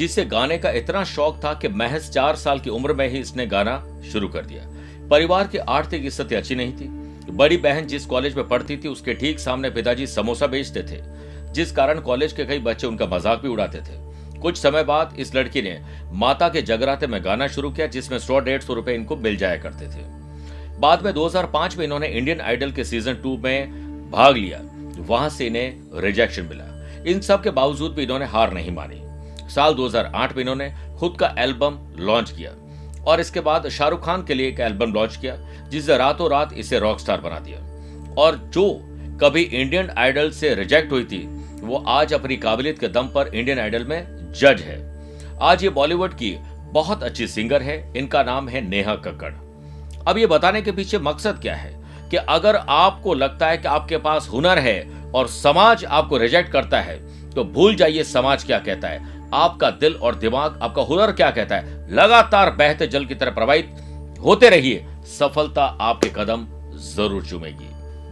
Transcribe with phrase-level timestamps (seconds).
[0.00, 3.46] जिसे गाने का इतना शौक था कि महज चार साल की उम्र में ही इसने
[3.46, 3.72] गाना
[4.12, 4.62] शुरू कर दिया।
[5.08, 6.88] परिवार की आर्थिक स्थिति अच्छी नहीं थी।
[7.32, 11.00] बड़ी बहन जिस कॉलेज में पढ़ती थी, उसके ठीक सामने पिताजी समोसा बेचते थे,
[11.52, 13.98] जिस कारण कॉलेज के कई बच्चे उनका मज़ाक भी उड़ाते थे।
[14.40, 15.78] कुछ समय बाद इस लड़की ने
[16.12, 19.56] माता के जगराते में गाना शुरू किया, जिसमें सौ डेढ़ सौ रुपए इनको मिल जाया
[19.56, 20.04] करते थे।
[20.78, 24.60] बाद में 2005 में इन्होंने इंडियन आइडल के सीज़न टू में भाग लिया।
[25.08, 26.64] वहाँ से इन्हें रिजेक्शन मिला।
[27.06, 29.09] इन सब के बावजूद भी इन्होंने हार नहीं मानी।
[29.50, 32.50] साल 2008 में इन्होंने खुद का एल्बम लॉन्च किया
[33.04, 35.36] और इसके बाद शाहरुख खान के लिए एक एल्बम लॉन्च किया
[35.70, 37.58] जिसे रातों रात इसे रॉक स्टार बना दिया।
[38.18, 38.68] और जो
[39.22, 41.18] कभी इंडियन आइडल से रिजेक्ट हुई थी,
[41.62, 44.78] वो आज अपनी काबिलियत के दम पर इंडियन आइडल में जज है।
[45.42, 46.36] आज ये बॉलीवुड की
[46.72, 49.32] बहुत अच्छी सिंगर है, इनका नाम है नेहा कक्कड़।
[50.08, 51.72] अब ये बताने के पीछे मकसद क्या है
[52.10, 54.80] कि अगर आपको लगता है कि आपके पास हुनर है
[55.14, 56.98] और समाज आपको रिजेक्ट करता है
[57.30, 61.56] तो भूल जाइए समाज क्या कहता है। आपका दिल और दिमाग आपका हुनर क्या कहता
[61.56, 61.94] है?
[61.94, 63.76] लगातार बहते जल की तरह प्रवाहित
[64.24, 66.46] होते रहिए। सफलता आपके कदम
[66.86, 67.68] ज़रूर चूमेगी।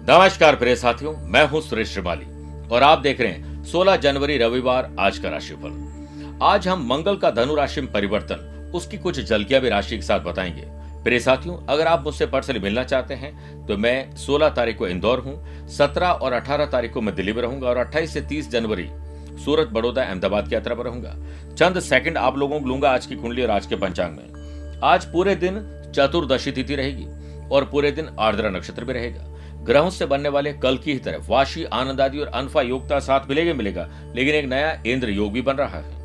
[0.09, 2.27] नमस्कार प्रिय साथियों, मैं हूँ सुरेश श्रीमाली
[2.69, 7.31] और आप देख रहे हैं 16 जनवरी रविवार आज का राशिफल। आज हम मंगल का
[7.31, 10.65] धनु राशि में परिवर्तन, उसकी कुछ झलकियाँ भी राशि के साथ बताएँगे।
[11.05, 15.21] प्रिय साथियों, अगर आप मुझसे पर्सनली मिलना चाहते हैं तो मैं 16 तारीख को इंदौर
[15.21, 18.89] हूँ 17 और 18 तारीख को मैं दिल्ली में रहूँगा और 28 से 30 जनवरी
[19.39, 21.15] सूरत, बड़ौदा, अहमदाबाद की यात्रा पर रहूँगा।
[21.55, 25.05] चंद सेकंड आप लोगों को लूँगा आज की कुंडली और आज के पंचांग में। आज
[25.05, 25.61] पूरे दिन
[25.95, 27.07] चतुर्दशी तिथि रहेगी
[27.49, 29.25] और पूरे दिन आर्द्रा नक्षत्र भी रहेगा।
[29.65, 33.29] ग्रहों से बनने वाले कल की ही तरफ़ वाशी, आनंद आदि और अनफा योगता साथ
[33.29, 35.97] मिलेगा मिलेगा, लेकिन एक नया इंद्र योग भी बन रहा है।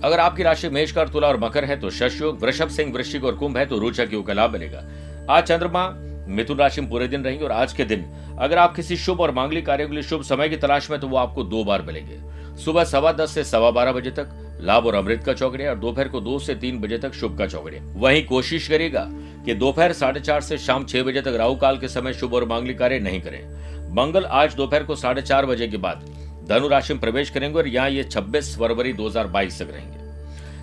[0.00, 3.34] अगर आपकी राशि मेषकर तुला और मकर है तो शश योग, वृषभ सिंह, वृश्चिक और
[3.34, 4.84] कुंभ है तो रोचक योग का लाभ मिलेगा।
[5.30, 5.86] आज चंद्रमा
[6.28, 8.04] मिथुन राशि में पूरे दिन रहेंगे और आज के दिन,
[8.38, 11.08] अगर आप किसी शुभ और मांगलिक कार्य के लिए शुभ समय की तलाश में तो
[11.08, 12.18] वो आपको दो बार मिलेंगे।
[12.64, 14.28] सुबह सवा दस से सवा बारह बजे तक,
[14.62, 17.46] लाभ और अमृत का चौकड़े और दोपहर को दो से तीन बजे तक शुभ का
[17.46, 19.06] चौकड़े वहीं कोशिश करेगा
[19.44, 22.44] कि दोपहर साढ़े चार से शाम छह बजे तक राहु काल के समय शुभ और
[22.44, 26.04] मांगलिक कार्य नहीं करें। मंगल आज दोपहर को साढ़े चार बजे के बाद,
[26.48, 29.98] धनु राशि में प्रवेश करेंगे और यहाँ ये 26 फरवरी 2022 तक रहेंगे।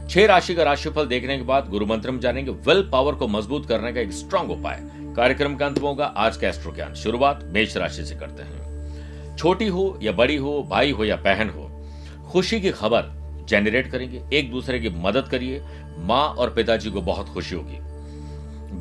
[0.10, 3.68] छह राशि का राशिफल देखने के बाद गुरु मंत्र में जानेंगे, विल पावर को मज़बूत
[3.70, 4.82] करने का एक स्ट्रांग उपाय।
[5.18, 9.68] कार्यक्रम का अंत होगा। आज का एस्ट्रो ज्ञान शुरुआत मेष राशि से करते हैं। छोटी
[9.68, 11.64] हो या बड़ी हो, भाई हो या बहन हो,
[12.32, 15.64] खुशी की खबर जेनरेट करेंगे। एक दूसरे की मदद करिए।
[16.00, 17.80] माँ और पिताजी को बहुत खुशी होगी।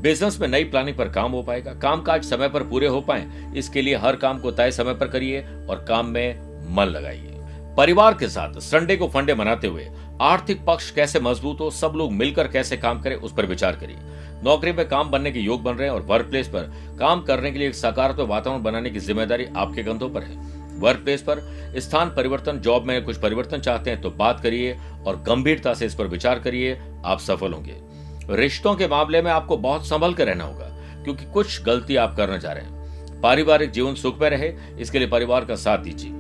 [0.01, 3.27] बिज़नेस में नई प्लानिंग पर काम हो पाएगा। काम काज समय पर पूरे हो पाए।
[3.57, 7.33] इसके लिए हर काम को तय समय पर करिए और काम में मन लगाइए।
[7.77, 9.89] परिवार के साथ संडे को फंडे मनाते हुए
[10.23, 13.97] आर्थिक पक्ष कैसे मज़बूत हो, सब लोग मिलकर कैसे काम करें, उस पर विचार करिए।
[14.45, 17.51] नौकरी में काम बनने के योग बन रहे हैं और वर्क प्लेस पर काम करने
[17.51, 20.37] के लिए एक सकारात्मक वातावरण बनाने की ज़िम्मेदारी आपके कंधों पर है।
[20.81, 21.41] वर्क प्लेस पर
[21.77, 24.77] स्थान परिवर्तन जॉब में कुछ परिवर्तन चाहते हैं तो बात करिए
[25.07, 27.77] और गंभीरता से इस पर विचार करिए, आप सफल होंगे।
[28.33, 30.67] रिश्तों के मामले में आपको बहुत संभल कर रहना होगा,
[31.05, 35.09] क्योंकि कुछ गलती आप करने जा रहे हैं। पारिवारिक जीवन सुख में रहे, इसके लिए
[35.09, 36.13] परिवार का साथ दीजिए।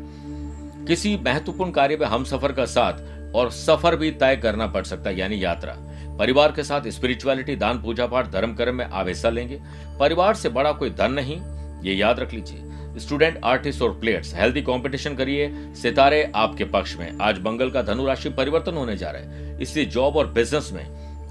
[0.86, 2.98] किसी महत्वपूर्ण कार्य में हम सफ़र का साथ
[3.36, 5.74] और सफ़र भी तय करना पड़ सकता है, यानी यात्रा।
[6.18, 9.60] परिवार के साथ स्पिरिचुअलिटी दान, पूजा पाठ, धर्म कर्म में आप हिस्सा लेंगे।
[10.00, 11.40] परिवार से बड़ा कोई धन नहीं,
[11.82, 12.62] ये याद रख लीजिए।
[12.98, 18.06] स्टूडेंट आर्टिस्ट और प्लेयर्स हेल्दी कंपटीशन करिए। सितारे आपके पक्ष में। आज मंगल का धनु
[18.06, 20.86] राशि परिवर्तन होने जा रहा है। इसलिए जॉब और बिज़नेस में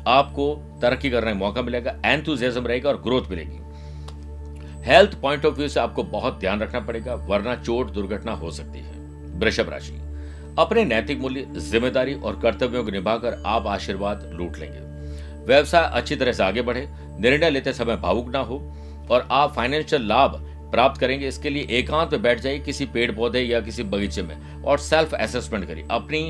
[0.08, 3.60] आपको तरक्की करने का मौका मिलेगा एंथुजियाज्म रहेगा और ग्रोथ मिलेगी।
[4.86, 8.80] हेल्थ पॉइंट ऑफ़ व्यू से आपको बहुत ध्यान रखना पड़ेगा, वरना चोट दुर्घटना हो सकती
[8.80, 8.94] है।
[9.40, 10.05] वृषभ राशि।
[10.60, 14.80] अपने नैतिक मूल्य, ज़िम्मेदारी और कर्तव्यों को निभाकर आप आशीर्वाद लूट लेंगे।
[15.46, 16.88] व्यवसाय अच्छी तरह से आगे बढ़े,
[17.20, 18.58] निर्णय लेते समय भावुक ना हो
[19.12, 20.40] और आप फाइनेंशियल लाभ
[20.72, 24.64] प्राप्त करेंगे। इसके लिए एकांत में बैठ जाइए, किसी पेड़ पौधे या किसी बगीचे में
[24.64, 26.22] और सेल्फ असेसमेंट करिए। अपनी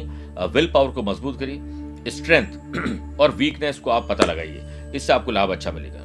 [0.54, 5.52] विल पावर को मज़बूत करिए। स्ट्रेंथ और वीकनेस को आप पता लगाइए। इससे आपको लाभ
[5.52, 6.00] अच्छा मिलेगा।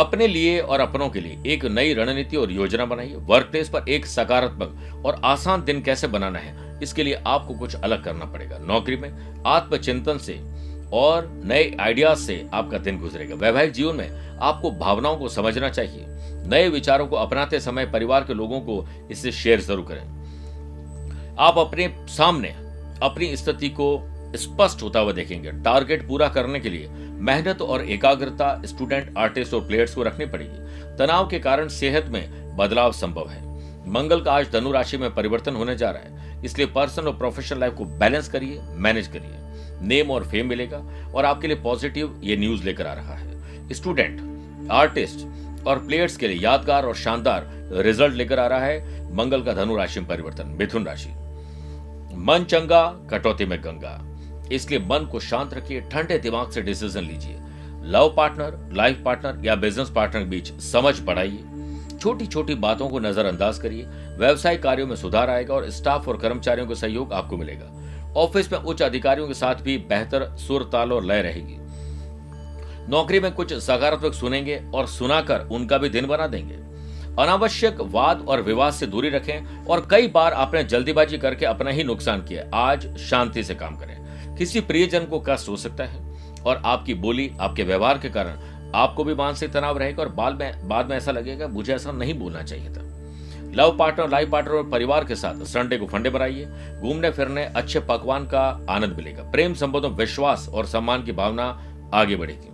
[0.00, 3.88] अपने लिए और अपनों के लिए एक नई रणनीति और योजना बनाइए। वर्क प्लेस पर
[3.88, 6.69] एक सकारात्मक और आसान दिन कैसे बनाना है?
[6.82, 10.38] इसके लिए आपको कुछ अलग करना पड़ेगा। नौकरी में आत्मचिंतन से
[10.92, 16.04] और नए आइडियाज़ से आपका दिन गुजरेगा। वैवाहिक जीवन में आपको भावनाओं को समझना चाहिए।
[16.48, 21.88] नए विचारों को अपनाते समय परिवार के लोगों को इससे शेयर ज़रूर करें। आप अपने
[22.08, 22.48] सामने
[23.02, 23.90] अपनी स्थिति को
[24.36, 26.88] स्पष्ट होता हुआ देखेंगे। टारगेट पूरा करने के लिए
[27.20, 32.56] मेहनत और एकाग्रता स्टूडेंट, आर्टिस्ट और प्लेयर्स को रखनी पड़ेगी। तनाव के कारण सेहत में
[32.56, 33.49] बदलाव संभव है।
[33.86, 37.60] मंगल का आज धनु राशि में परिवर्तन होने जा रहा है। इसलिए पर्सनल और प्रोफेशनल
[37.60, 40.78] लाइफ को बैलेंस करिए मैनेज करिए। नेम और फेम मिलेगा
[41.14, 45.26] और आपके लिए पॉजिटिव ये न्यूज़ लेकर आ रहा है। स्टूडेंट आर्टिस्ट
[45.66, 49.76] और प्लेयर्स के लिए यादगार और शानदार रिज़ल्ट लेकर आ रहा है मंगल का धनु
[49.76, 51.08] राशि में परिवर्तन, मिथुन राशि।
[52.16, 54.00] मन चंगा, कटौती में गंगा।
[54.52, 57.38] इसलिए मन को शांत रखिए, ठंडे दिमाग से डिसीज़न लीजिए।
[57.82, 61.44] लव पार्टनर लाइफ पार्टनर या बिज़नेस पार्टनर के बीच समझ बढ़ाइए।
[62.00, 63.84] छोटी छोटी बातों को नजरअंदाज करिए।
[64.18, 68.58] व्यवसायिक कार्यों में सुधार आएगा और स्टाफ और कर्मचारियों का सहयोग आपको मिलेगा। ऑफ़िस में
[68.58, 71.56] उच्च अधिकारियों के साथ भी बेहतर सुर ताल और लय रहेगी।
[72.88, 76.54] नौकरी में कुछ सकारात्मक सुनेंगे और सुनाकर उनका भी दिन बना देंगे।
[77.22, 81.84] अनावश्यक वाद और विवाद से दूरी रखें और कई बार आपने जल्दीबाजी करके अपना ही
[81.84, 86.00] नुकसान किया। आज शांति से काम करें। किसी प्रियजन को कष्ट हो सकता है
[86.46, 90.68] और आपकी बोली, आपके व्यवहार के कारण आपको भी मानसिक तनाव रहेगा और बाद में
[90.68, 92.86] बाद में ऐसा लगेगा, मुझे ऐसा नहीं बोलना चाहिए था।
[93.54, 96.48] लव पार्टनर लाइफ पार्टनर और परिवार के साथ संडे को फंडे बनाइए
[96.80, 102.16] घूमने, फिरने, अच्छे पकवान का आनंद मिलेगा। प्रेम, संबंधों, विश्वास और सम्मान की भावना आगे
[102.16, 102.46] बढ़ेगी।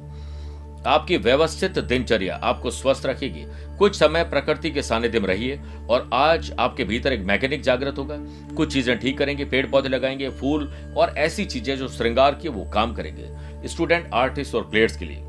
[0.87, 3.45] आपकी व्यवस्थित दिनचर्या आपको स्वस्थ रखेगी।
[3.79, 5.61] कुछ समय प्रकृति के सानिध्य में रहिए
[5.91, 8.17] और आज आपके भीतर एक मैकेनिक जागृत होगा।
[8.55, 12.65] कुछ चीज़ें ठीक करेंगे पेड़ पौधे लगाएँगे, फूल और ऐसी चीज़ें जो श्रृंगार की वो
[12.65, 15.23] काम करेंगे। स्टूडेंट, आर्टिस्ट और प्लेयर्स के लिए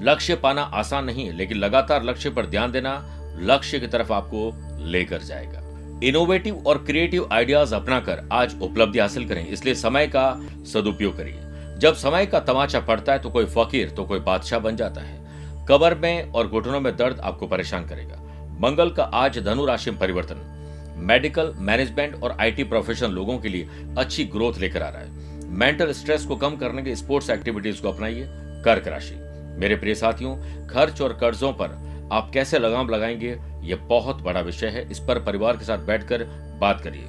[0.00, 2.94] लक्ष्य पाना आसान नहीं है, लेकिन लगातार लक्ष्य पर ध्यान देना
[3.40, 4.50] लक्ष्य की तरफ़ आपको
[4.86, 5.60] लेकर जाएगा।
[6.04, 10.40] इनोवेटिव और क्रिएटिव आइडियाज़ अपनाकर आज उपलब्धि हासिल करें, इसलिए समय का
[10.72, 11.40] सदुपयोग करिए।
[11.78, 15.66] जब समय का तमाचा पड़ता है तो कोई फकीर तो कोई बादशाह बन जाता है।
[15.68, 18.20] कबर में और घुटनों में दर्द आपको परेशान करेगा।
[18.60, 20.50] मंगल का आज धनु राशि में परिवर्तन।
[20.96, 23.68] मेडिकल मैनेजमेंट और आईटी प्रोफेशनल लोगों के लिए
[23.98, 27.88] अच्छी ग्रोथ लेकर आ रहा है। मेंटल स्ट्रेस को कम करने के स्पोर्ट्स एक्टिविटीज़ को
[27.88, 28.24] अपनाइए।
[28.64, 29.14] कर्क राशि।
[29.58, 30.36] मेरे प्रिय साथियों,
[30.66, 35.18] खर्च और कर्जों पर आप कैसे लगाम लगाएँगे, ये बहुत बड़ा विषय है। इस पर
[35.18, 36.24] परिवार के साथ बैठकर
[36.60, 37.04] बात करिए।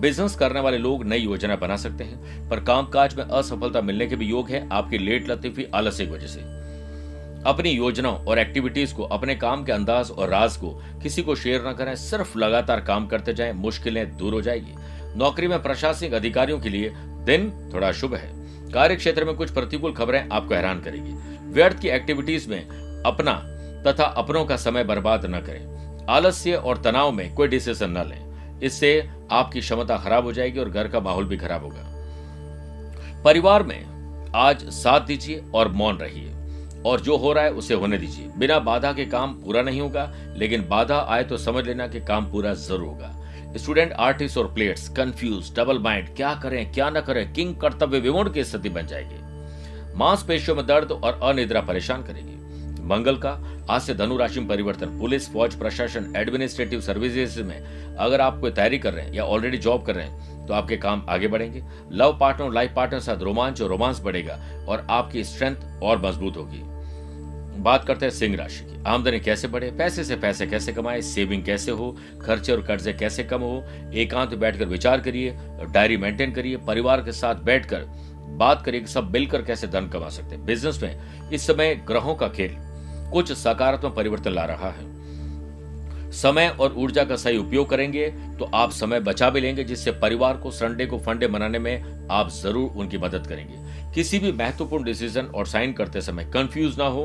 [0.00, 4.16] बिज़नेस करने वाले लोग नई योजना बना सकते हैं, पर कामकाज में असफलता मिलने के
[4.16, 6.40] भी योग है आपकी लेट लतीफी आलस्य की वजह से।
[7.46, 11.68] अपनी योजनाओं और एक्टिविटीज़ को, अपने काम के अंदाज और राज को किसी को शेयर
[11.68, 14.74] न करें, सिर्फ़ लगातार काम करते जाएँ, मुश्किलें दूर हो जाएगी।
[15.18, 19.92] नौकरी में प्रशासनिक अधिकारियों के लिए दिन थोड़ा शुभ है। कार्य क्षेत्र में कुछ प्रतिकूल
[19.92, 23.32] खबरें आपको हैरान करेगी। व्यर्थ की एक्टिविटीज़ में अपना
[23.86, 28.60] तथा अपनों का समय बर्बाद न करें। आलस्य और तनाव में कोई डिसीज़न न लें।
[28.60, 34.32] इससे आपकी क्षमता खराब हो जाएगी और घर का माहौल भी खराब होगा। परिवार में
[34.34, 36.30] आज साथ दीजिए और मौन रहिए।
[36.86, 40.12] और जो हो रहा है उसे होने दीजिए। बिना बाधा के काम पूरा नहीं होगा,
[40.36, 43.10] लेकिन बाधा आए तो समझ लेना कि काम पूरा ज़रूर होगा।
[43.56, 48.28] स्टूडेंट आर्टिस्ट और प्लेयर्स कंफ्यूज डबल माइंड क्या करें, क्या ना करें, किंग कर्तव्य विमोड़
[48.28, 49.23] की स्थिति बन जाएगी।
[49.94, 52.32] मांसपेशियों में दर्द और अनिद्रा परेशान करेगी।
[52.84, 53.30] मंगल का
[53.70, 58.50] आज से धनु राशि में परिवर्तन। पुलिस, फौज, प्रशासन एडमिनिस्ट्रेटिव सर्विसेज़ में अगर आप कोई
[58.50, 61.62] तैयारी कर रहे हैं या ऑलरेडी जॉब कर रहे हैं तो आपके काम आगे बढ़ेंगे।
[61.92, 64.34] लव पार्टनर लाइफ पार्टनर साथ रोमांच और रोमांस बढ़ेगा
[64.68, 66.62] और आपकी स्ट्रेंथ और मज़बूत होगी।
[67.62, 69.70] बात करते हैं सिंह राशि की। आमदनी कैसे बढ़े?
[69.70, 71.00] पैसे से पैसे कैसे कमाए?
[71.00, 71.96] सेविंग कैसे हो?
[72.22, 73.62] खर्चे और कर्जे कैसे कम हो?
[73.94, 75.36] एकांत बैठकर विचार करिए
[75.72, 77.86] डायरी मेंटेन करिए, परिवार के साथ बैठकर
[78.34, 82.14] बात करिए कि सब मिलकर कैसे धन कमा सकते हैं। बिज़नेस में इस समय ग्रहों
[82.14, 82.56] का खेल
[83.12, 84.92] कुछ सकारात्मक परिवर्तन ला रहा है।
[86.12, 90.36] समय और ऊर्जा का सही उपयोग करेंगे तो आप समय बचा भी लेंगे, जिससे परिवार
[90.36, 93.62] को संडे को फंडे मनाने में आप ज़रूर उनकी मदद करेंगे।
[93.94, 97.02] किसी भी महत्वपूर्ण डिसीज़न और साइन करते समय कंफ्यूज ना हो,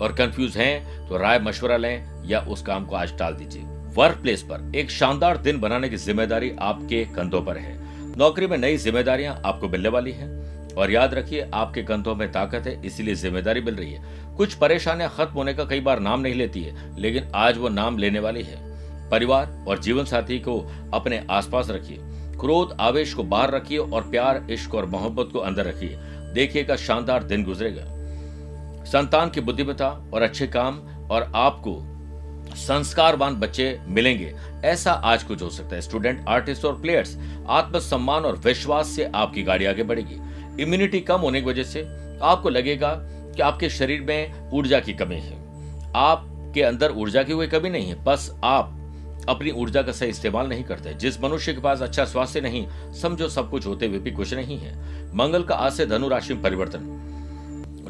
[0.00, 3.62] और कंफ्यूज हैं तो राय मशवरा लें या उस काम को आज टाल दीजिए।
[3.94, 7.76] वर्क प्लेस पर एक शानदार दिन बनाने की ज़िम्मेदारी आपके कंधों पर है।
[8.16, 10.30] नौकरी में नई जिम्मेदारियाँ आपको मिलने वाली हैं।
[10.78, 15.10] और याद रखिए, आपके कंधों में ताकत है, इसीलिए ज़िम्मेदारी मिल रही है। कुछ परेशानियाँ
[15.16, 18.42] खत्म होने का कई बार नाम नहीं लेती है, लेकिन आज वो नाम लेने वाली
[18.42, 18.60] है।
[19.10, 20.58] परिवार और जीवन साथी को
[20.94, 21.98] अपने आसपास रखिए।
[22.40, 25.96] क्रोध, आवेश को बाहर रखिए और प्यार, इश्क और मोहब्बत को अंदर रखिए।
[26.34, 27.84] देखिएगा शानदार दिन गुजरेगा।
[28.84, 30.78] संतान की बुद्धिमता और अच्छे काम
[31.10, 31.80] और आपको
[32.56, 34.32] संस्कारवान बच्चे मिलेंगे।
[34.64, 37.16] ऐसा आज कुछ हो सकता है। स्टूडेंट, आर्टिस्ट और प्लेयर्स,
[37.48, 40.18] आत्मसम्मान और विश्वास से आपकी गाड़ी आगे बढ़ेगी।
[40.60, 41.82] इम्यूनिटी कम होने की वजह से
[42.22, 42.94] आपको लगेगा
[43.36, 45.36] कि आपके शरीर में ऊर्जा की कमी है।
[45.96, 48.78] आपके अंदर ऊर्जा की कोई कमी नहीं है, बस आप
[49.28, 53.28] अपनी ऊर्जा का सही इस्तेमाल नहीं करते। जिस मनुष्य के पास अच्छा स्वास्थ्य नहीं, समझो
[53.28, 54.74] सब कुछ होते हुए भी कुछ नहीं है।
[55.16, 57.08] मंगल का आज से धनु राशि में परिवर्तन।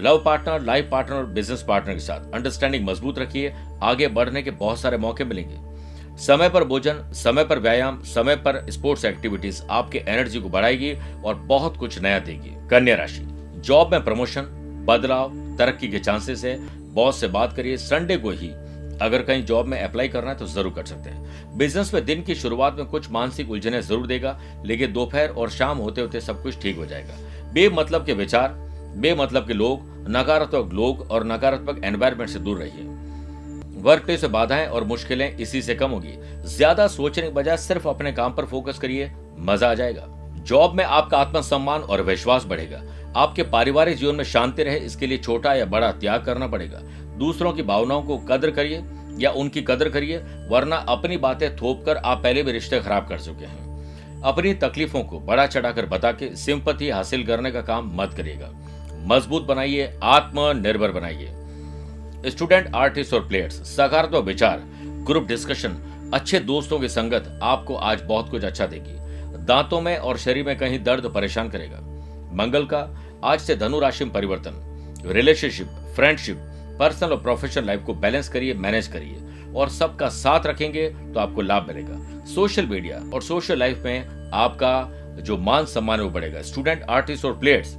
[0.00, 4.50] लव पार्टनर, लाइफ पार्टनर और बिज़नेस पार्टनर के साथ अंडरस्टैंडिंग मज़बूत रखिए। आगे बढ़ने के
[4.50, 5.71] बहुत सारे मौके मिलेंगे।
[6.18, 10.92] समय पर भोजन, समय पर व्यायाम, समय पर स्पोर्ट्स एक्टिविटीज़ आपके एनर्जी को बढ़ाएगी
[11.24, 13.22] और बहुत कुछ नया देगी। कन्या राशि
[13.58, 14.48] जॉब में प्रमोशन
[14.88, 16.56] बदलाव, तरक्की के चांसेस है।
[16.94, 18.48] बॉस से बात करिए संडे को ही
[19.00, 22.22] अगर कहीं जॉब में अप्लाई करना है तो ज़रूर कर सकते हैं। बिज़नेस में दिन
[22.22, 26.42] की शुरुआत में कुछ मानसिक उलझने ज़रूर देगा, लेकिन दोपहर और शाम होते होते सब
[26.42, 27.14] कुछ ठीक हो जाएगा।
[27.52, 28.54] बेमतलब के विचार,
[28.96, 32.84] बेमतलब के लोग, नकारात्मक लोग और नकारात्मक एनवायरमेंट से दूर रहिए।
[33.82, 36.14] वर्क प्लेस में बाधाएँ और मुश्किलें इसी से कम होगी।
[36.46, 40.06] ज़्यादा सोचने के बजाय सिर्फ़ अपने काम पर फोकस करिए, मज़ा आ जाएगा।
[40.46, 42.82] जॉब में आपका आत्मसम्मान और विश्वास बढ़ेगा।
[43.16, 46.80] आपके पारिवारिक जीवन में शांति रहे, इसके लिए छोटा या बड़ा त्याग करना पड़ेगा।
[47.18, 48.82] दूसरों की भावनाओं को कदर करिए
[49.18, 53.20] या उनकी कदर करिए, वरना अपनी बातें थोप कर आप पहले भी रिश्ते खराब कर
[53.20, 58.14] चुके हैं। अपनी तकलीफों को बड़ा चढ़ाकर बता के सिंपति हासिल करने का काम मत
[58.14, 58.50] करिएगा।
[59.06, 61.32] मज़बूत बनाइए, आत्मनिर्भर बनाइए।
[62.26, 64.62] स्टूडेंट, आर्टिस्ट और प्लेयर्स सकारात्मक विचार,
[65.06, 65.76] ग्रुप डिस्कशन,
[66.14, 68.96] अच्छे दोस्तों की संगत आपको आज बहुत कुछ अच्छा देगी।
[69.44, 71.80] दांतों में और शरीर में कहीं दर्द परेशान करेगा।
[72.34, 72.80] मंगल का,
[73.24, 76.36] आज से धनु राशि में परिवर्तन। रिलेशनशिप, फ्रेंडशिप,
[76.78, 79.18] पर्सनल और प्रोफेशनल लाइफ को बैलेंस करिए, मैनेज करिए।
[79.54, 84.88] और सबका साथ रखेंगे तो आपको लाभ मिलेगा। सोशल मीडिया और सोशल लाइफ में आपका
[85.22, 87.76] जो मान सम्मान है वो बढ़ेगा। स्टूडेंट, आर्टिस्ट और प्लेयर्स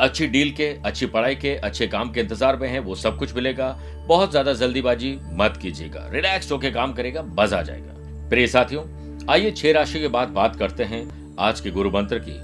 [0.00, 3.34] अच्छी डील के, अच्छी पढ़ाई के, अच्छे काम के इंतज़ार में है, वो सब कुछ
[3.34, 3.68] मिलेगा।
[4.06, 8.84] बहुत ज़्यादा जल्दीबाजी मत कीजिएगा। रिलैक्स होकर काम करेगा, मज़ा आ जाएगा। प्रिय साथियों,
[9.30, 11.06] आइए छह राशि के बाद बात करते हैं
[11.40, 12.38] आज के गुरु मंत्र की।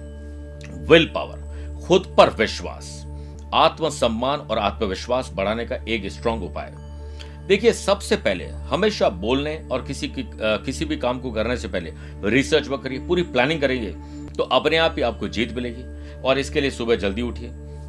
[0.86, 2.98] विल पावर खुद पर विश्वास।
[3.54, 6.72] आत्मसम्मान और आत्मविश्वास बढ़ाने का एक स्ट्रॉन्ग उपाय।
[7.48, 11.92] देखिए, सबसे पहले हमेशा बोलने और किसी की किसी भी काम को करने से पहले
[12.26, 13.94] रिसर्च वर्क करिए, पूरी प्लानिंग करेंगे
[14.32, 15.82] तो अपने आप ही आपको जीत मिलेगी।
[16.24, 17.48] और इसके लिए सुबह जल्दी उठिए,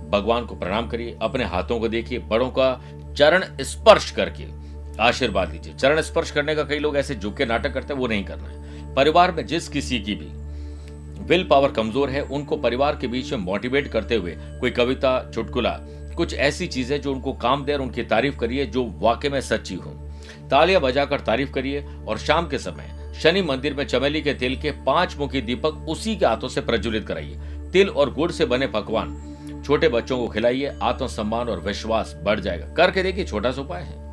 [0.09, 2.73] भगवान को प्रणाम करिए, अपने हाथों को देखिए, बड़ों का
[3.17, 4.45] चरण स्पर्श करके
[5.01, 8.07] आशीर्वाद लीजिए। चरण स्पर्श करने का कई लोग ऐसे झुक के नाटक करते हैं, वो
[8.07, 10.31] नहीं करना है। परिवार में जिस किसी की भी
[11.25, 15.77] विल पावर कमज़ोर है, उनको परिवार के बीच में मोटिवेट करते हुए कोई कविता, चुटकुला,
[16.17, 19.75] कुछ ऐसी चीज़ें जो उनको काम दे और उनकी तारीफ़ करिए, जो वाकई में सच्ची
[19.75, 19.91] हो।
[20.49, 24.71] तालियाँ बजाकर तारीफ़ करिए और शाम के समय शनि मंदिर में चमेली के तेल के
[24.85, 27.37] पाँच मुखी दीपक उसी के हाथों से प्रज्वलित कराइए।
[27.73, 29.19] तिल और गुड़ से बने पकवान।
[29.65, 34.03] छोटे बच्चों को खिलाइए, आत्मसम्मान और विश्वास बढ़ जाएगा। करके देखिए, छोटा सा उपाय है।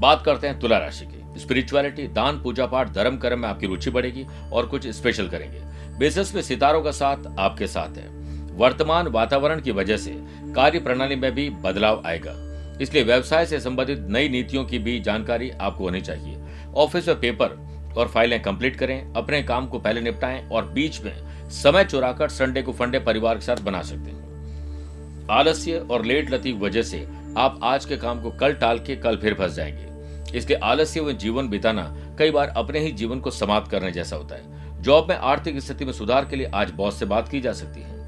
[0.00, 3.90] बात करते हैं तुला राशि की। स्पिरिचुअलिटी दान, पूजा पाठ, धर्म कर्म में आपकी रुचि
[3.90, 5.60] बढ़ेगी और कुछ स्पेशल करेंगे।
[5.98, 8.08] बिज़नेस में सितारों का साथ आपके साथ है।
[8.56, 10.10] वर्तमान वातावरण की वजह से
[10.54, 12.32] कार्य प्रणाली में भी बदलाव आएगा।
[12.80, 16.38] इसलिए व्यवसाय से संबंधित नई नीतियों की भी जानकारी आपको होनी चाहिए।
[16.74, 17.48] ऑफ़िस में पेपर
[17.96, 22.62] और फाइलें कंप्लीट करें, अपने काम को पहले निपटाएँ और बीच में समय चुराकर संडे
[22.62, 27.60] को फंडे परिवार के साथ बना सकते हैं। आलस्य और लेट लती वजह से आप
[27.62, 29.92] आज के काम को कल टाल के कल फिर फंस जाएँगे।
[30.38, 34.34] इसके आलस्य व जीवन बिताना कई बार अपने ही जीवन को समाप्त करने जैसा होता
[34.34, 37.52] है। जॉब में आर्थिक स्थिति में सुधार के लिए आज बॉस से बात की जा
[37.52, 38.00] सकती है।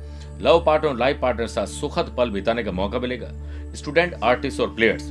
[0.42, 3.28] लव पार्टनर और लाइफ पार्टनर साथ सुखद पल बिताने का मौका मिलेगा।
[3.74, 5.10] स्टूडेंट आर्टिस्ट और प्लेयर्स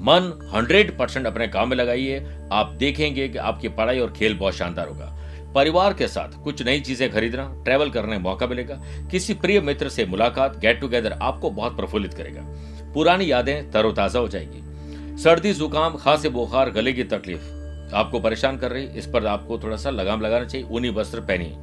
[0.00, 4.54] मन 100 परसेंट अपने काम में लगाइए। आप देखेंगे कि आपकी पढ़ाई और खेल बहुत
[4.54, 5.23] शानदार होगा।
[5.54, 8.80] परिवार के साथ कुछ नई चीज़ें खरीदना ट्रेवल करने का मौका मिलेगा।
[9.10, 12.42] किसी प्रिय मित्र से मुलाकात गेट टुगेदर आपको बहुत प्रफुल्लित करेगा।
[12.94, 14.62] पुरानी यादें तरोताजा हो जाएगी।
[15.18, 19.76] सर्दी, जुकाम, खांसी, बुखार, गले की तकलीफ़ आपको परेशान कर रही इस पर आपको थोड़ा
[19.76, 21.56] सा लगाम लगाना चाहिए, ऊनी वस्त्र पहनिए।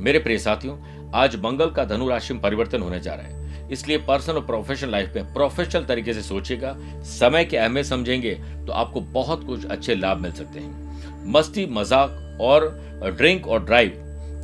[0.00, 0.76] मेरे प्रिय साथियों,
[1.14, 4.90] आज मंगल का धनु राशि में परिवर्तन होने जा रहा है। इसलिए पर्सनल और प्रोफेशनल
[4.90, 6.76] लाइफ में प्रोफेशनल तरीके से सोचेगा
[7.10, 8.34] समय के अहमियत समझेंगे
[8.66, 12.68] तो आपको बहुत कुछ अच्छे लाभ मिल सकते हैं। मस्ती, मज़ाक और
[13.16, 14.02] ड्रिंक और ड्राइव,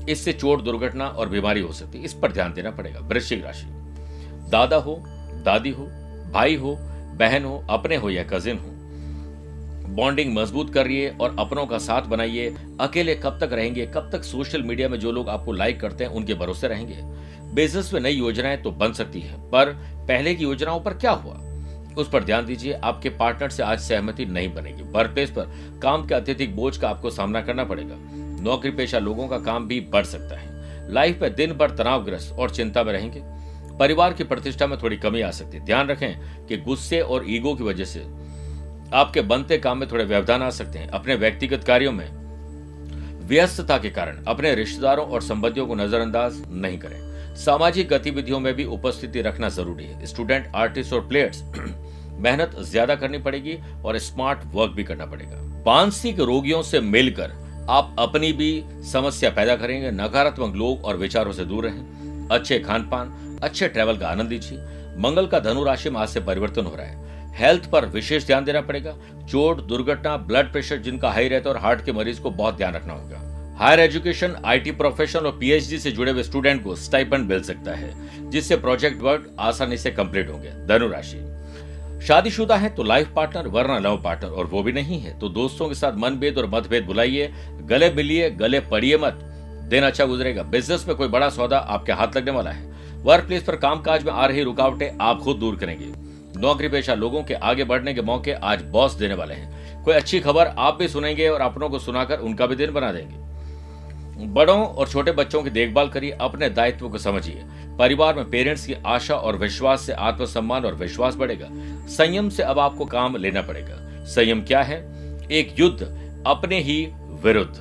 [0.09, 3.67] इससे चोट, दुर्घटना और बीमारी हो सकती है। इस पर ध्यान देना पड़ेगा। वृश्चिक राशि।
[4.51, 5.03] दादा हो,
[5.45, 5.87] दादी हो,
[6.33, 6.77] भाई हो,
[7.19, 8.69] बहन हो, अपने हो या कजिन हो
[9.83, 13.87] बॉन्डिंग मज़बूत करिए और अपनों का साथ बनाइए। अकेले कब तक रहेंगे?
[13.87, 16.99] कब तक सोशल मीडिया में जो लोग आपको लाइक करते हैं, उनके भरोसे रहेंगे?
[17.55, 19.67] बिज़नेस में नई योजनाएँ तो बन सकती है, पर
[20.09, 21.35] पहले की योजनाओं पर क्या हुआ?
[21.95, 26.07] उस पर ध्यान दीजिए, आपके पार्टनर से आज सहमति नहीं बनेगी। वर्क प्लेस पर काम
[26.07, 27.97] के अत्यधिक बोझ का आपको सामना करना पड़ेगा।
[28.43, 32.51] नौकरी पेशा लोगों का काम भी बढ़ सकता है। लाइफ में दिन भर तनावग्रस्त और
[32.51, 33.21] चिंता में रहेंगे।
[33.79, 37.55] परिवार की प्रतिष्ठा में थोड़ी कमी आ सकती है। ध्यान रखें कि गुस्से और ईगो
[37.55, 38.01] की वजह से
[38.95, 42.09] आपके बनते काम में थोड़े व्यवधान आ सकते हैं। अपने व्यक्तिगत कार्यों में
[43.29, 48.65] व्यस्तता के कारण अपने रिश्तेदारों और संबंधियों को नजरअंदाज नहीं करें। सामाजिक गतिविधियों में भी
[48.65, 51.43] उपस्थिति रखना ज़रूरी है। स्टूडेंट, आर्टिस्ट और प्लेयर्स,
[52.19, 57.33] मेहनत ज़्यादा करनी पड़ेगी और स्मार्ट वर्क भी करना पड़ेगा। मानसिक रोगियों से मिलकर
[57.71, 62.83] आप अपनी भी समस्या पैदा करेंगे, नकारात्मक लोग और विचारों से दूर रहें। अच्छे खान
[62.83, 64.59] पान अच्छे ट्रैवल का आनंद लीजिए।
[64.99, 68.45] मंगल का धनु राशि में आज से परिवर्तन हो रहा है। हेल्थ पर विशेष ध्यान
[68.45, 68.97] देना पड़ेगा।
[69.29, 72.75] चोट, दुर्घटना ब्लड प्रेशर जिनका हाई रहता है और हार्ट के मरीज़ को बहुत ध्यान
[72.75, 73.32] रखना होगा।
[73.63, 78.31] हायर एजुकेशन, आईटी प्रोफेशन और पीएचडी से जुड़े हुए स्टूडेंट को स्टाइपेंड मिल सकता है,
[78.31, 81.19] जिससे प्रोजेक्ट वर्क आसानी से कंप्लीट होंगे। धनुराशि
[82.07, 85.69] शादीशुदा है तो लाइफ पार्टनर, वरना लव पार्टनर, और वो भी नहीं है। तो दोस्तों
[85.69, 87.31] के साथ मनभेद और मतभेद बुलाइए,
[87.63, 89.21] गले मिलिए, गले पड़िए मत।
[89.71, 92.71] दिन अच्छा गुजरेगा। बिज़नेस में कोई बड़ा सौदा आपके हाथ लगने वाला है।
[93.05, 95.93] वर्क प्लेस पर कामकाज में आ रही रुकावटें आप खुद दूर करेंगे।
[96.41, 100.21] नौकरी पेशा लोगों के आगे बढ़ने के मौके आज बॉस देने वाले हैं। कोई अच्छी
[100.21, 103.22] खबर आप भी सुनेंगे और अपनों को सुनाकर उनका भी दिन बना देंगे।
[104.17, 107.43] बड़ों और छोटे बच्चों की देखभाल करिए, अपने दायित्व को समझिए।
[107.79, 111.49] परिवार में पेरेंट्स की आशा और विश्वास से आत्मसम्मान और विश्वास बढ़ेगा।
[111.87, 114.79] संयम से अब आपको काम लेना पड़ेगा। संयम क्या है?
[115.33, 115.83] एक युद्ध,
[116.27, 116.87] अपने ही
[117.25, 117.57] विरुद्ध।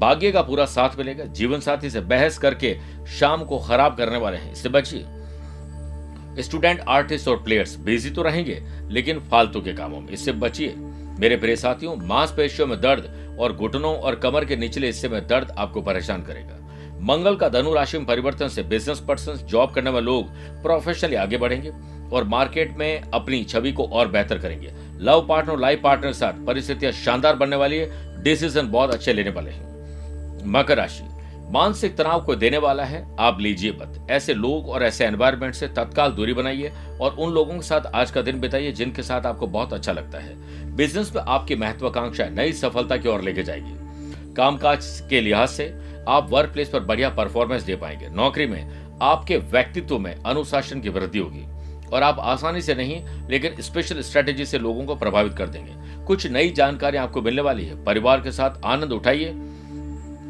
[0.00, 4.36] भाग्य का पूरा साथ मिलेगा। जीवन साथी से बहस करके शाम को खराब करने वाले
[4.36, 5.04] हैं। इससे बचिए।
[6.42, 10.74] स्टूडेंट, आर्टिस्ट और प्लेयर्स बिज़ी तो रहेंगे, लेकिन फालतू के कामों में। इससे बचिए।
[11.20, 15.54] मेरे प्रिय साथियों, मांसपेशियों में दर्द और घुटनों और कमर के निचले हिस्से में दर्द
[15.58, 16.54] आपको परेशान करेगा।
[17.00, 20.30] मंगल का धनु राशि में परिवर्तन से बिज़नेस पर्सन जॉब करने वाले लोग
[20.62, 21.72] प्रोफेशनली आगे बढ़ेंगे
[22.12, 26.44] और मार्केट में अपनी छवि को और बेहतर करेंगे। लव पार्टनर लाइफ पार्टनर के साथ
[26.46, 31.17] परिस्थितियाँ शानदार बनने वाली है। डिसीज़न बहुत अच्छे लेने वाले हैं। मकर राशि।
[31.50, 35.68] मानसिक तनाव को देने वाला है, आप लीजिए मत। ऐसे लोग और ऐसे एनवायरमेंट से
[35.68, 39.46] तत्काल दूरी बनाइए और उन लोगों के साथ आज का दिन बिताइए जिनके साथ आपको
[39.46, 40.36] बहुत अच्छा लगता है।
[40.76, 45.74] बिज़नेस में आपकी महत्वाकांक्षा नई सफलता की ओर लेके जाएगी। कामकाज के लिहाज से
[46.08, 50.88] आप वर्क प्लेस पर बढ़िया परफॉर्मेंस दे पाएँगे। नौकरी में आपके व्यक्तित्व में अनुशासन की
[50.88, 51.44] वृद्धि होगी
[51.88, 56.26] और आप आसानी से नहीं, लेकिन स्पेशल स्ट्रेटेजी से लोगों को प्रभावित कर देंगे। कुछ
[56.26, 59.34] नई जानकारी आपको मिलने वाली है। परिवार के साथ आनंद उठाइए।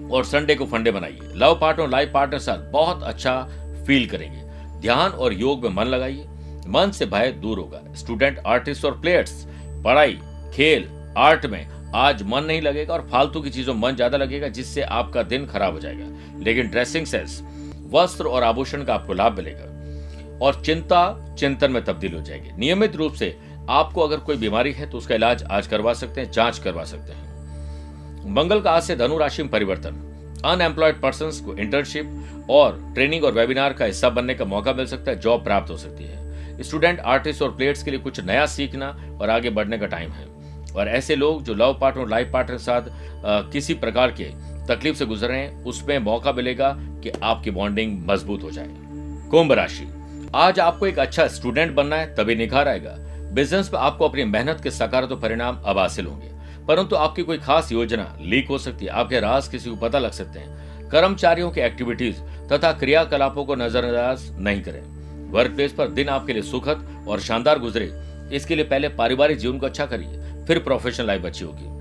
[0.09, 3.40] और संडे को फंडे बनाइए लव पार्टनर लाइफ पार्टनर साथ बहुत अच्छा
[3.87, 4.42] फील करेंगे।
[4.81, 6.25] ध्यान और योग में मन लगाइए।
[6.68, 9.47] मन से भय दूर होगा। स्टूडेंट आर्टिस्ट और प्लेयर्स
[9.85, 10.18] पढ़ाई,
[10.55, 11.66] खेल आर्ट में
[11.97, 15.73] आज मन नहीं लगेगा और फालतू की चीज़ों मन ज़्यादा लगेगा, जिससे आपका दिन खराब
[15.75, 16.07] हो जाएगा।
[16.44, 17.42] लेकिन ड्रेसिंग सेंस
[17.92, 19.64] वस्त्र और आभूषण का आपको लाभ मिलेगा।
[20.38, 23.37] और चिंता, चिंतन में तब्दील हो जाएगी। नियमित रूप से
[23.71, 27.12] आपको अगर कोई बीमारी है तो उसका इलाज आज करवा सकते हैं, जाँच करवा सकते
[27.12, 27.28] हैं।
[28.26, 30.04] मंगल का आज से धनु राशि में परिवर्तन।
[30.44, 35.11] अनएम्प्लॉयड पर्सन को इंटर्नशिप और ट्रेनिंग और वेबिनार का हिस्सा बनने का मौका मिल सकता
[35.11, 38.88] है जॉब प्राप्त हो सकती है। स्टूडेंट आर्टिस्ट और प्लेयर्स के लिए कुछ नया सीखना
[39.20, 40.26] और आगे बढ़ने का टाइम है।
[40.76, 42.83] और ऐसे लोग जो लव पार्टनर और लाइफ पार्टनर के साथ
[43.52, 44.24] किसी प्रकार के
[44.66, 48.68] तकलीफ़ से गुजर रहे हैं, उसमें मौका मिलेगा कि आपकी बॉन्डिंग मज़बूत हो जाए।
[49.31, 49.88] कुंभ राशि।
[50.35, 52.96] आज आपको एक अच्छा स्टूडेंट बनना है, तभी निखार आएगा।
[53.33, 56.31] बिज़नेस में आपको अपनी मेहनत के सकारात्मक परिणाम अब हासिल होंगे।
[56.68, 60.12] परंतु आपकी कोई खास योजना, लीक हो सकती है। आपके राज किसी को पता लग
[60.12, 62.20] सकते हैं। कर्मचारियों की एक्टिविटीज़
[62.52, 64.81] तथा क्रियाकलापों को नजरअंदाज नहीं करें।
[65.31, 67.90] वर्क प्लेस पर दिन आपके लिए सुखद और शानदार गुजरे।
[68.37, 71.78] इसके लिए पहले पारिवारिक जीवन को अच्छा करिए, फिर प्रोफेशनल लाइफ अच्छी होगी।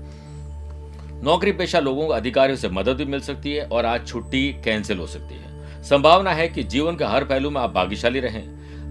[1.22, 4.98] नौकरी पेशा लोगों को अधिकारियों से मदद भी मिल सकती है और आज छुट्टी कैंसिल
[4.98, 8.44] हो सकती है। संभावना है कि जीवन के हर पहलू में आप भाग्यशाली रहें।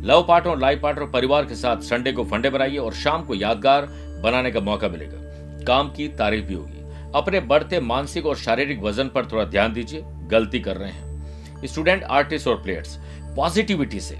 [0.03, 3.87] लव पार्टनर लाइफ पार्टनर परिवार के साथ संडे को फंडे बनाइए और शाम को यादगार
[4.23, 5.26] बनाने का मौका मिलेगा।
[5.67, 10.01] काम की तारीफ़ भी होगी। अपने बढ़ते मानसिक और शारीरिक वज़न पर थोड़ा ध्यान दीजिए,
[10.05, 12.97] गलती कर रहे हैं। स्टूडेंट, आर्टिस्ट और प्लेयर्स,
[13.35, 14.17] पॉजिटिविटी से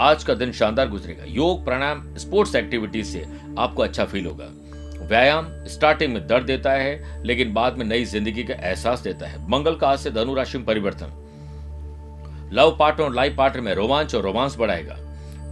[0.00, 3.26] आज का दिन शानदार गुजरेगा। योग, प्राणायाम, स्पोर्ट्स एक्टिविटीज़ से
[3.58, 4.48] आपको अच्छा फील होगा।
[5.06, 9.48] व्यायाम स्टार्टिंग में दर्द देता है, लेकिन बाद में नई ज़िंदगी का एहसास देता है।
[9.50, 11.16] मंगल का आज से धनु राशि में परिवर्तन।
[12.52, 14.96] लव पार्टनर और लाइफ पार्टनर में रोमांच और रोमांस बढ़ाएगा।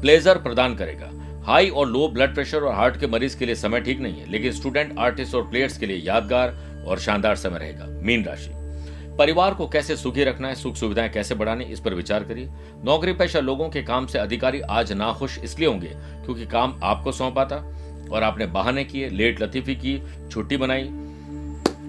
[0.01, 1.11] प्लेजर प्रदान करेगा।
[1.49, 4.31] हाई और लो ब्लड प्रेशर और हार्ट के मरीज़ के लिए समय ठीक नहीं है,
[4.31, 8.51] लेकिन स्टूडेंट, आर्टिस्ट और प्लेयर्स के लिए यादगार और शानदार समय रहेगा। मीन राशि।
[9.17, 12.49] परिवार को कैसे सुखी रखना है, सुख सुविधाएँ कैसे बढ़ानी इस पर विचार करिए।
[12.85, 15.93] नौकरी पेशा लोगों के काम से अधिकारी आज नाखुश इसलिए होंगे
[16.25, 17.57] क्योंकि काम आपको सौंपा था
[18.13, 20.89] और आपने बहाने किए, लेट लतीफी की, छुट्टी बनाई,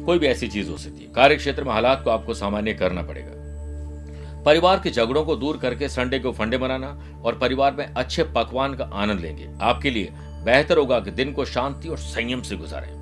[0.05, 3.01] कोई भी ऐसी चीज़ हो सकती है। कार्य क्षेत्र में हालात को आपको सामान्य करना
[3.01, 3.38] पड़ेगा।
[4.45, 8.73] परिवार के झगड़ों को दूर करके संडे को फंडे बनाना और परिवार में अच्छे पकवान
[8.73, 10.09] का आनंद लेंगे। आपके लिए
[10.45, 12.99] बेहतर होगा कि दिन को शांति और संयम से गुजारें।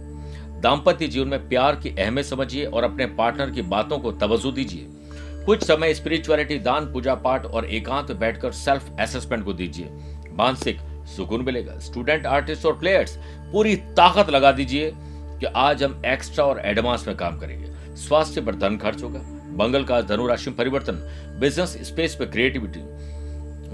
[0.61, 4.85] दाम्पत्य जीवन में प्यार की अहमियत समझिए और अपने पार्टनर की बातों को तवज्जो दीजिए।
[5.45, 9.89] कुछ समय स्पिरिचुअलिटी दान, पूजा पाठ और एकांत बैठकर सेल्फ असेसमेंट को दीजिए।
[10.31, 13.17] मानसिक सुकून मिलेगा। स्टूडेंट आर्टिस्ट और प्लेयर्स
[13.51, 14.91] पूरी ताकत लगा दीजिए
[15.39, 19.19] कि आज हम एक्स्ट्रा और एडवांस में काम करेंगे। स्वास्थ्य पर धन खर्च होगा।
[19.57, 21.01] मंगल का धनु राशि में परिवर्तन
[21.39, 22.79] बिज़नेस स्पेस पे creativity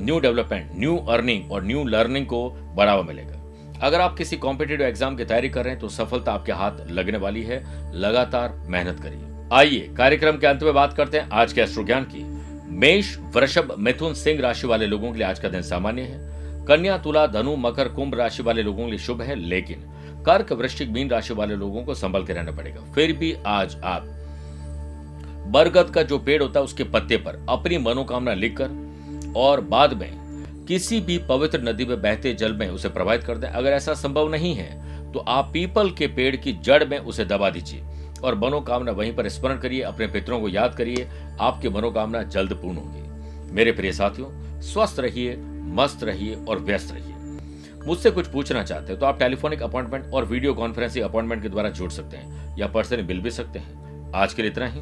[0.05, 3.41] new development new earning और न्यू लर्निंग को बढ़ावा मिलेगा।
[3.81, 7.17] अगर आप किसी कॉम्पिटेटिव एग्ज़ाम की तैयारी कर रहे हैं तो सफलता आपके हाथ लगने
[7.17, 7.63] वाली है।
[7.95, 12.03] लगातार मेहनत करिए। आइए, कार्यक्रम के अंत में बात करते हैं आज के अश्रु ज्ञान
[12.03, 12.23] की।
[12.77, 16.97] मेष, वृषभ, मिथुन, सिंह राशि वाले लोगों के लिए आज का दिन सामान्य है। कन्या,
[16.97, 19.83] तुला, धनु, मकर, कुंभ राशि वाले लोगों के लिए शुभ है, लेकिन
[20.25, 24.05] कर्क, वृश्चिक, मीन राशि वाले लोगों को संभल के रहना पड़ेगा। फिर भी आज आप
[25.45, 30.65] बरगद का जो पेड़ होता है उसके पत्ते पर, अपनी मनोकामना लिखकर और बाद में
[30.67, 34.29] किसी भी पवित्र नदी में बहते जल में उसे प्रभावित कर दें। अगर ऐसा संभव
[34.29, 37.83] नहीं है तो आप पीपल के पेड़ की जड़ में उसे दबा दीजिए
[38.23, 41.07] और मनोकामना वहीं पर स्मरण करिए, अपने पितरों को याद करिए,
[41.41, 44.29] आपकी मनोकामना जल्द पूर्ण होगी। मेरे प्रिय साथियों,
[44.61, 45.35] स्वस्थ रहिए,
[45.75, 47.11] मस्त रहिए और व्यस्त रहिए।
[47.87, 51.69] मुझसे कुछ पूछना चाहते हैं तो आप टेलीफोनिक अपॉइंटमेंट और वीडियो कॉन्फ्रेंसिंग अपॉइंटमेंट के द्वारा
[51.69, 54.81] जुड़ सकते हैं या पर्सनली मिल भी सकते हैं। आज के लिए इतना ही।